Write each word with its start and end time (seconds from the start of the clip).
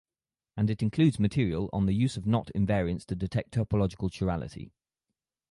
And 0.57 0.71
it 0.71 0.81
includes 0.81 1.19
material 1.19 1.69
on 1.71 1.85
the 1.85 1.93
use 1.93 2.17
of 2.17 2.25
knot 2.25 2.49
invariants 2.55 3.05
to 3.05 3.15
detect 3.15 3.53
topological 3.53 4.09
chirality. 4.09 4.71